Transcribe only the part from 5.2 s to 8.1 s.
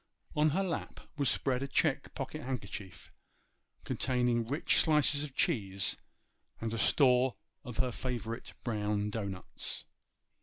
of cheese and a store of her